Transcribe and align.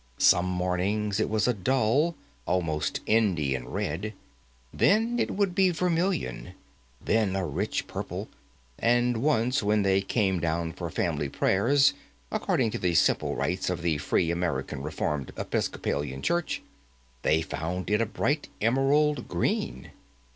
Some 0.17 0.47
mornings 0.47 1.19
it 1.19 1.29
was 1.29 1.47
a 1.47 1.53
dull 1.53 2.15
(almost 2.47 3.01
Indian) 3.05 3.67
red, 3.69 4.15
then 4.73 5.19
it 5.19 5.29
would 5.29 5.53
be 5.53 5.69
vermilion, 5.69 6.53
then 6.99 7.35
a 7.35 7.45
rich 7.45 7.85
purple, 7.85 8.27
and 8.79 9.17
once 9.17 9.61
when 9.61 9.83
they 9.83 10.01
came 10.01 10.39
down 10.39 10.71
for 10.73 10.89
family 10.89 11.29
prayers, 11.29 11.93
according 12.31 12.71
to 12.71 12.79
the 12.79 12.95
simple 12.95 13.35
rites 13.35 13.69
of 13.69 13.83
the 13.83 13.99
Free 13.99 14.31
American 14.31 14.81
Reformed 14.81 15.33
Episcopalian 15.37 16.23
Church, 16.23 16.63
they 17.21 17.43
found 17.43 17.91
it 17.91 18.01
a 18.01 18.07
bright 18.07 18.49
emerald 18.59 19.27
green. 19.27 19.91